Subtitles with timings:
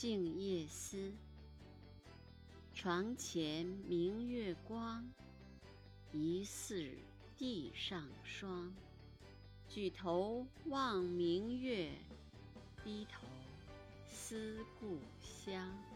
[0.00, 1.12] 静夜思。
[2.72, 5.04] 床前明月光
[6.12, 6.96] 疑是
[7.36, 8.72] 地上霜。
[9.68, 11.90] 举头望明月
[12.84, 13.26] 低头
[14.06, 15.87] 思故乡。